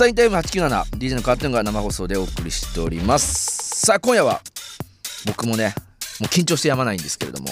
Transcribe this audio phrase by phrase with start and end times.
[0.00, 3.84] サインタイム 897DJ のカートゥーンが生放送でお送りしております。
[3.84, 4.40] さあ今夜は
[5.26, 5.74] 僕もね
[6.20, 7.48] もう緊張してやまないんですけれども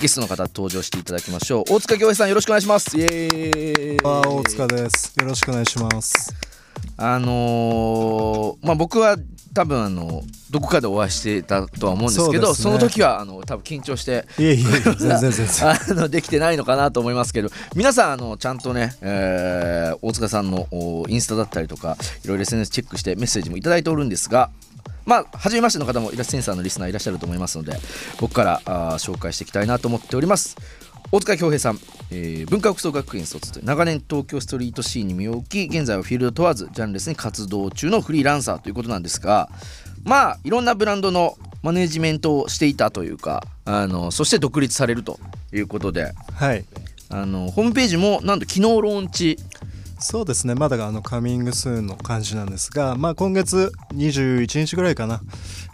[0.00, 1.74] ゲストの方登場していただきましょう。
[1.74, 2.98] 大塚恭平さんよろしくお願いします。
[2.98, 3.98] イエーイ。
[4.02, 5.14] あ大塚です。
[5.20, 6.57] よろしくお願いします。
[6.96, 9.16] あのー、まあ僕は
[9.54, 14.24] 多分あのどこかでお会いしてたとは思うんですけどそ、ね,、の時はあの多分緊張して
[15.62, 20.68] あのできてないのかなと思いますけど皆さんあのちゃんとね、えー、大塚さんの
[21.08, 24.50] インスタだったりとかいろいろ SNS チェックしてメッセージもいただいておるんですが
[25.04, 27.72] まあ初めましての方もイラストセンサーのリスナーいらっしゃると思いますので
[28.20, 30.56] 僕からあ紹介していきたいなと思っております
[31.10, 31.78] 大塚恭平さん、
[32.10, 39.48] えー、文化服装学院卒で長年東京ストリートシーンに身を置き現在はフィールド問わずジャンレスに活動中のフリーランサーということなんですが
[40.04, 45.18] まあいろんなブランドのマネジメントをしていたというかあのそして独立されると
[45.50, 46.64] いうことで、はい、
[47.08, 49.38] あのホームページもなんと昨日ローンチ
[49.98, 50.54] そうですね。
[50.54, 55.20] まだあのカミングスーンの感じなんですが、まあ、今月21日ぐらいかな。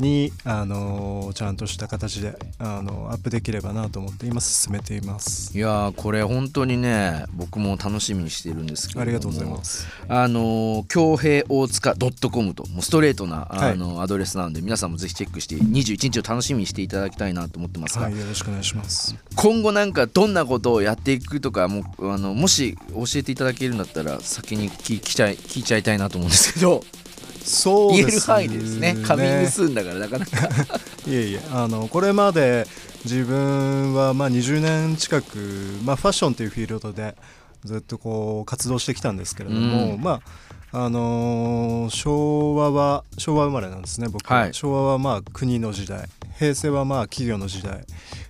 [0.00, 5.56] に、あのー、ちゃんとした形で、あのー、アップできればなと思って今進めています。
[5.56, 9.86] いやこれ本当にね僕も楽しみにしているんですけどありがとうございます。
[10.08, 11.94] あの京平大塚
[12.30, 19.14] .com ともうストレートなあの、はい、アドレスなんで皆さんもぜひチェックして21日を楽しみにしていただきたいなと思ってますが、はい、よろしくお願いします。
[19.36, 26.82] 今後なんかどんなことをやっていくとかもあのもし教えていただけるんだったら先に聞きちゃい聞いちゃいたいなと思うんですけど。
[27.42, 28.96] そう言える範囲でですね。
[29.02, 30.48] カミングスーンだからなかなか。
[31.06, 32.66] いえいえあのこれまで
[33.04, 35.36] 自分はまあ20年近く、
[35.84, 37.16] まあ、ファッションというフィールドで
[37.64, 40.20] ずっとこう活動してきたんですけれども、うん、まあ
[40.72, 46.08] あのー、昭和は昭和生まれなんですね僕は、はい、昭和はまあ国の時代。
[46.38, 47.84] 平成はまあ企業の時代。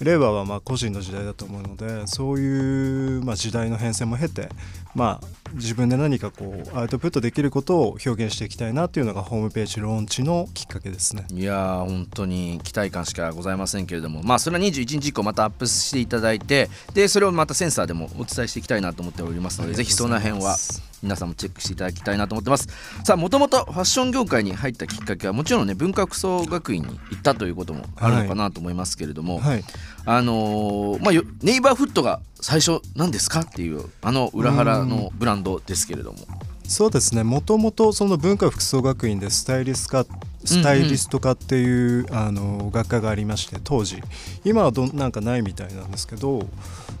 [0.00, 4.48] 令和はまあ個人の時代だと思うのでそういうまあ時代の変遷も経て
[4.94, 11.26] まあ自分で何かこうアウトプットできることを表現していきたいなっていうのがホームページローンチのきっかけですね。
[11.30, 14.22] いや本当に期待感しかございませんけれども。
[14.22, 20.56] まあそれは21日以降またアップしていただいてでそれをまたセンサーでもお伝えしていきたいなと思っておりますのでぜひその辺は
[21.02, 22.68] 皆さんもチェックしていただきたいなと思ってます。
[23.04, 29.52] さあもともとファッション業界に入ったきっかけはもちろんね文化服装学院に行ったということもあるのかなと思いますけれども、はい。
[29.54, 29.64] はい、
[30.06, 33.40] あのー、まあネイバーフットが最初何ですか？
[33.40, 36.18] っていうあの裏腹のブランドですけれども。
[36.64, 37.22] そうですね。
[37.22, 40.06] もともとその文化服装学院でスタイリスト科
[40.44, 44.02] スタイリスト科っていう、うんうん、あの学科がありまして当時。
[44.44, 46.48] 今はどなんかないみたいなんですけど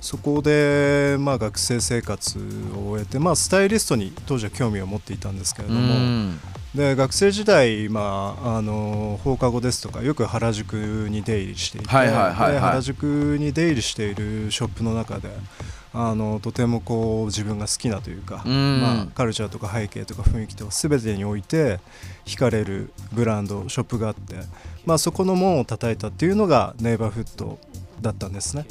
[0.02, 2.38] そこで、まあ、学生生活
[2.76, 6.40] を終えて、まあ、スタイリストに当時は興味を持っていたんですけれども、うん、
[6.74, 10.74] で学生時代、まあ、あの放課後ですとかよく原宿
[11.08, 15.30] に出入りしていて、原宿に出入りしているショップの中で
[15.94, 21.78] あのとてもこう自分が好きなというか、まあ、カルチャーとか背景とか雰囲気とか全てにおいて
[22.24, 24.34] 惹かれるブランドショップがあって、
[24.84, 27.60] まあ、そこの門を叩いたっていうのがネイバーフット
[28.00, 28.66] だったんですね。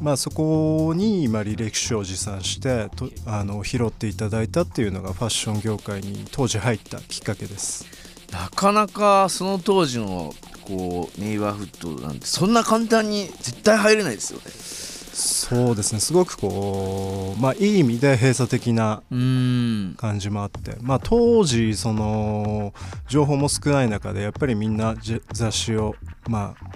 [0.00, 7.84] まあ、そこに今履歴書を持参してとあの拾っていただいたっていうのがファッション業界に当時入ったきっかけです。
[8.32, 14.44] なかなかその当時のこうネイバーフットなんてそんな簡単に絶対入れないですよね。
[15.18, 16.00] そうですね。
[16.00, 20.76] すごくこうまあいい意味で閉鎖的な感じもあって。
[20.80, 22.72] まあ当時その
[23.08, 24.94] 情報も少ない中でやっぱりみんな
[25.32, 25.96] 雑誌を
[26.28, 26.68] まあ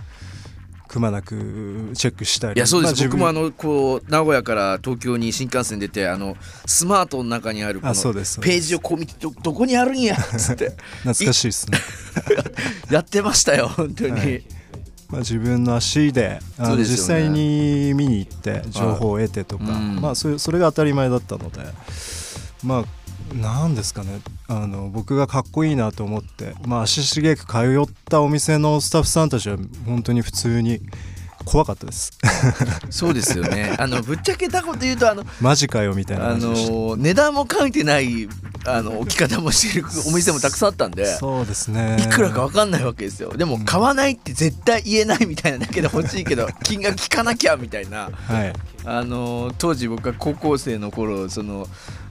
[0.92, 2.58] くまなくチェックしたり。
[2.58, 6.36] いやそうです、まあ、僕もあのこう名古屋から東京に新幹線出てあの
[6.66, 10.14] スマートの中にあるこのページをこう見てどどこにあるんや？
[10.14, 10.76] っつって。
[11.02, 11.78] 懐かしいですね。
[12.92, 14.44] やってましたよ本当に、はい。
[15.08, 21.60] まあ、自分の足であの、ね、実際に見に行って情報を得てとか、はい、まあ、それそれが当たり前だったので。
[22.62, 23.01] まあ
[23.34, 24.20] 何ですかね。
[24.48, 29.56] あの僕がかっこいいなと思って、まあ、足しげく通ったお店のスタッフさんたちは
[29.86, 30.80] 本当に普通に
[31.44, 32.12] 怖かったです。
[32.90, 33.74] そうですよね。
[33.78, 38.28] あのぶっちゃけたこと言うとあのマジかよみたいなあの値段も書いてない
[38.64, 41.96] あの置き方もしてるお店もたくさんあったんでそうですね。
[42.00, 43.32] いくらか分かんないわけですよ。
[43.36, 48.52] でも買わないって絶対言えないみたいなだけで欲しいけど 金額聞かなきゃみたいな、はい、
[48.84, 51.66] あの当時僕が高校生の頃その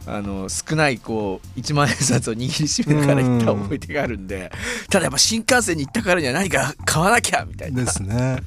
[0.08, 4.52] あの少ないこう1万円札を握りしめながら行った思い出があるんで
[4.90, 7.84] ただやっぱ新幹線に行ったからには何か買わなきゃみたいな。
[7.84, 8.38] ですね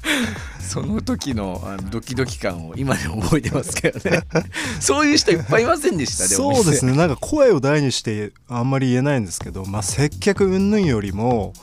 [0.67, 4.23] その時のあのドキドキ感を今でも覚えてますけどね。
[4.79, 6.25] そういう人いっぱいいませんでした？
[6.27, 6.95] そうですね。
[6.95, 11.53] なんか声を大にしてあんまり言えないんですけど、まあ、接客云々よりも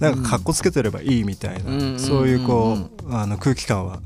[0.00, 4.00] なんかかっこつけてればいいみたいな、そういうこうあの空気感は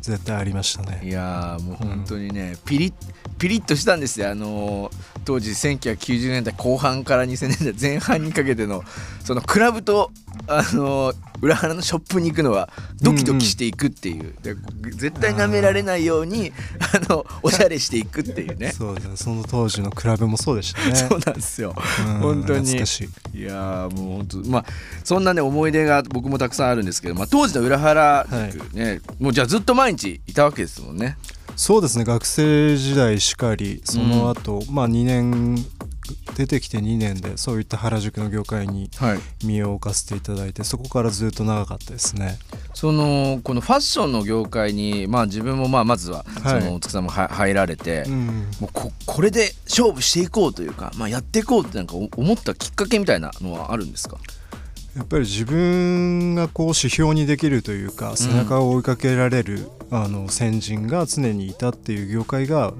[0.00, 1.00] 絶対ありましたね。
[1.04, 2.92] いやもう本当にね、うん、ピリ
[3.38, 4.30] ピリッとしたんですよ。
[4.30, 4.90] あの
[5.24, 8.82] 当時1990年代後半から2000年代前半にかけての
[9.24, 10.10] そのクラブと
[10.46, 12.68] あの裏腹のショップに行くのは
[13.00, 14.54] ドキドキしていくっていう、で
[14.92, 18.72] 絶対舐められないようにあのおしゃれしていくっていうね。
[18.72, 20.94] そうですねその当時のクラブもそうでしたね。
[20.94, 21.74] そうなんですよ。
[22.06, 22.72] うん本当に。
[22.72, 22.74] い。
[22.74, 24.64] いやーもう本当まあ
[25.04, 31.16] そんなね思い出が僕もたくさんあるんですけど、まあ、当時の裏原塾ね、もうじゃあずっと毎日いたわけですもんね。
[31.56, 32.04] そうですね。
[32.04, 35.64] 学生時代しかりその後、まあ2年
[36.36, 39.18] 出てきて2年でそういった原宿の業界にはい。
[39.44, 42.38] 身を置かせていただいてそこからずっと長かったですね。
[42.74, 46.64] そのこのファッションの業界にまあ自分もまあまずはそはい。
[46.64, 48.26] の大塚さんもは入られて、うん。
[48.60, 54.18] もうここれで勝負していこうというか、まあ、やっていこうってなんかお思ったきっかけみたいなのはあるんですか？
[54.96, 62.74] やっぱり自分がこう指標にできるというか背中を追いかけられる、あの先人が常にいたっていう業界が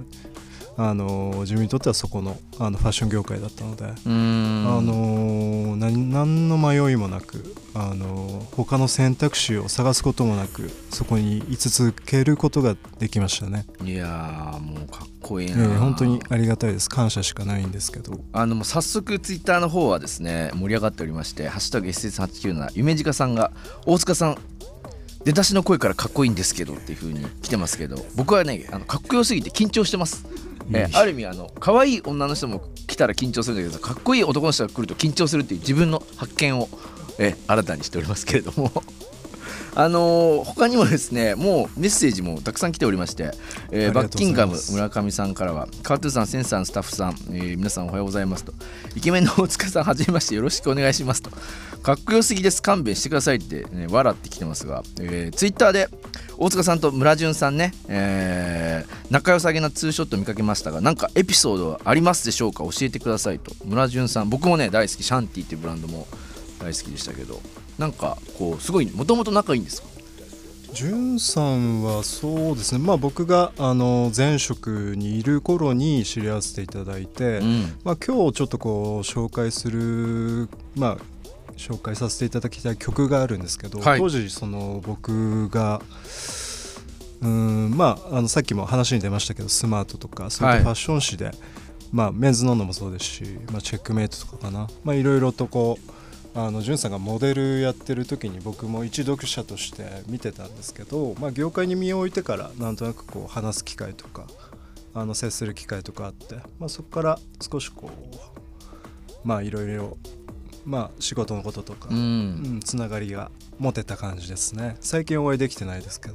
[0.76, 16.88] あの自分にとってはそこのあのファッション業界だったので、あの何何の迷いもなくあの他の選択肢を探すこともなくそこに居続けることができましたね、いやーもうかっこいいえな、え本当にありがたいです。
[16.88, 18.20] 感謝しかないんですけど。
[18.32, 23.52] あのもう早速ツイッターの方はですね盛り上がっておりまして「ハッシュタグ #SS897 夢近さんが
[23.84, 24.38] 大塚さん
[25.24, 30.26] 出だしの声からかっこいいんですけどっていう風に来てますけど僕はねあのかっこよすぎて緊張してます、
[30.72, 36.68] えーある意味あの可愛い女の人も来たら緊張するんだけどかっこいい男の人が来ると緊張するっていう自分の発見を、
[37.18, 38.70] えー新たにしておりますけれども
[39.74, 43.30] あのー他にもですねもうメッセージもたくさん来ておりまして、
[43.70, 48.52] えーバッキンガム村上さんからはカートゥーさんセンサーのスタッフさん、えー皆さんおはようございますと
[48.94, 51.30] イケメンの大塚さんはじめましてよろしくお願いしますと。
[51.82, 55.88] かっこよすぎです勘弁してくださいって、ね、笑ってきてますが、えー、ツイッターで
[56.38, 62.64] 大塚さんと村淳さんね、えー仲良さげなツーショット見かけましたがなんかエピソードはありますでしょうか？
[62.64, 63.52] 教えてくださいと。
[63.66, 66.06] 村淳さん僕もね大好きシャンティっていうブランドも
[66.58, 67.40] 大好きでしたけど
[67.78, 69.88] なんかこうすごいもともと仲いいんですか？
[70.72, 72.78] じゅんさんはそうですね。
[72.78, 77.62] まあ僕があの前職にいる頃に知り合わせていただいて、うん。
[77.84, 80.98] まあ、今日ちょっとこう紹介するまあ
[81.58, 83.98] 紹介させていただきたい曲があるんですけど、はい。
[83.98, 85.82] 当時その僕が
[87.20, 91.32] うーんまああのさっきも話に出ましたけどスマートとかそういったファッション誌で、
[91.92, 94.68] まあ、メンズノンノもそうですし、まあ、チェックメイトとかかな。
[94.84, 95.92] まあいろいろとこう
[96.34, 104.26] あのんさんがモデルやってる時に僕も一読者として見てたんですけど、まあ、業界に身を置いてからなんとなくこう話す機会とか
[104.94, 109.98] あの接する機会とかあって、まあ、そこから少しこうまあいろいろ
[110.64, 114.76] まあ仕事のこととか、ううんん、つながりが持てた感じですね。
[114.80, 116.14] 最近お会いできてないですけど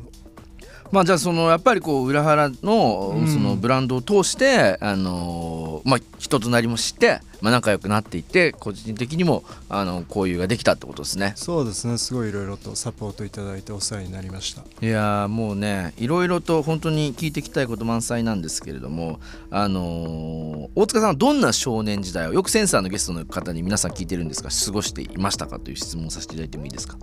[0.92, 11.34] まあじゃあそのやっぱりこう裏腹のうんそのブランドを通して、あのーまあ人となりも知って、まあ、仲良くなっていって個人的にもあの交友ができたってことですね。
[11.36, 11.98] そうですね。
[12.00, 14.64] すごいいろいろとサポートいただいてお世話になりました。
[14.86, 19.20] いやーもうねいろいろと本当に聞いていきたいこと満載なんですけれども
[19.52, 25.60] あのー大塚さんはどんな少年時代をよくセンサーのゲストの方に皆さん聞いてるんですが過ごしていましたか？
[25.60, 26.98] という質問をさせていただいてもいいですか？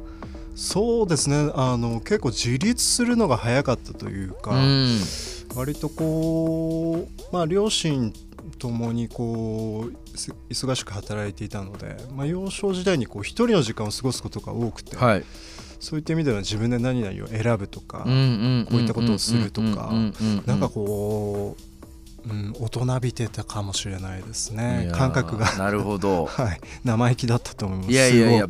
[0.54, 1.50] そうですね。
[1.54, 4.98] あの結構自立するのが早かったというか、うん。
[5.54, 8.12] 割とこうまあ両親
[8.58, 15.24] ともにこうす忙しく働いていたので、まあ、幼少時代にこう一人の時間を過ごすことが多くて、はい。
[15.80, 19.92] そういった意味では自分で何々を選ぶとか、こういったことをするとか
[20.46, 21.62] なんかこう、
[22.28, 24.90] うん、大人びてたかもしれないですね。
[24.94, 25.52] 感覚が。
[25.56, 26.26] なるほど。
[26.30, 26.60] はい。
[26.84, 27.90] 生意気だったと思います。
[27.92, 28.46] いやいやいや。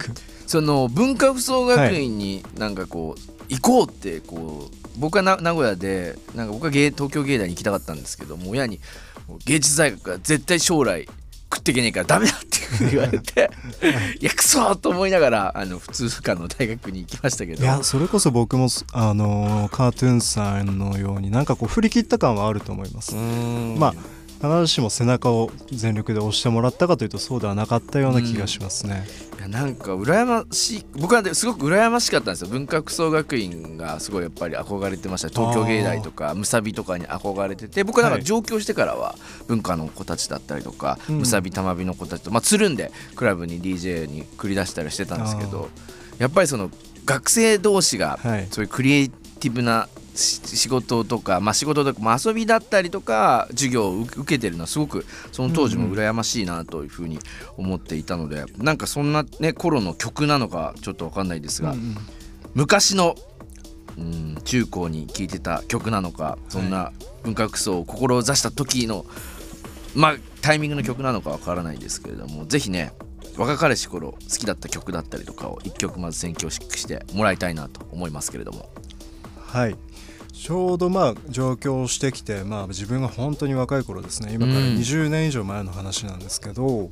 [0.47, 8.81] その文化服装学院になんかこう、行こうってこう僕はな名古屋でなんか僕は芸東京芸大に行きたかったんですけどもう親に
[9.45, 11.09] 芸術大学は絶対将来
[11.54, 13.50] 食っていけねえからダメだって言われて
[14.20, 14.25] い。
[14.25, 23.14] やクソーと思いながらあの普通科の大学に行きましたけいどやそれこそ僕もあのカートゥーンさんのようになんかこう振り切った感はあると思います。
[23.14, 23.94] まあ
[24.44, 29.06] 必ずしも背中を全力で押してもらったかというとそうではなかったような気がしますね。
[29.33, 30.86] いやなんか羨ましい。
[30.94, 32.48] 僕はですごく羨ましかったんですよ。
[32.48, 35.28] 文化服装学院がすごいやっぱり憧れてました。
[35.28, 38.24] 東京芸大とかむさびとかに憧れてて僕はなんかはい。
[38.24, 39.14] 上京してからは
[39.46, 41.18] 文化の子たちだったりとかうん。
[41.18, 45.68] むさびたまびの子たちとまあつるんでクラブに DJ に繰り出したりしてたんですけど
[46.18, 46.70] やっぱりその
[47.04, 48.48] 学生同士がはい。
[48.50, 57.18] そういうクリエイティブなし仕事とか、まあ、仕事とか、まあ、遊びだったりとか授業を受受けてるのはすごくその当時も羨ましいなというふうに
[57.56, 61.97] 思っていたので、なんかそんなね頃の曲なのかちょっと分かんないですが、うんうん。
[62.54, 63.16] 昔の
[63.97, 66.92] うん中高に聴いてた曲なのかそんな
[67.23, 69.04] 文化服装を志した時の
[69.94, 72.92] まあタイミングの曲なのかわからないですけれどもぜひね
[73.37, 78.68] 若かりし頃好きだった曲だったりとかを1曲まず選曲してもらいたいなと思いますけれども
[79.54, 79.76] はい。
[80.32, 84.34] ちょうどまあ上京してきて、まあ、自分が本当に若い頃ですね。
[84.34, 86.90] 今から20年以上前の話なんですけど、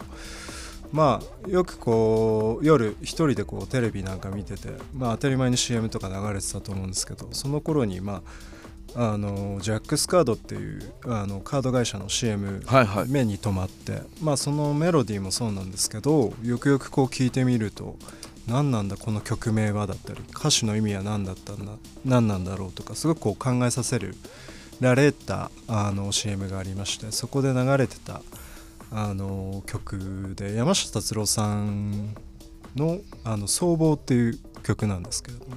[0.92, 8.22] まあよくこう夜一人でこうテレビなんか見てて、まあ、当たり前に CM とか流れてたと思うんですけどその頃にま
[8.94, 13.08] ああのジャックスカードっていうあのカード会社の CM、はいはい。
[13.08, 17.96] 目に留まって、まあ、そのメロディーもそうなんですけどよくよくこう聞いてみると
[18.46, 21.72] 何なんだこの曲名はだったり歌詞の意味は何だったんだ
[22.04, 24.14] 何なんだろうとかすごくこう考えさせる
[24.80, 28.20] られたあの CM がありましてそこで流れてた
[28.90, 32.14] あの曲で山下達郎さん
[32.76, 35.56] の「あの僧帽」っていう曲なんですけれども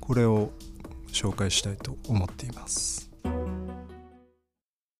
[0.00, 0.50] これを
[1.08, 3.09] 紹介したいと思っています。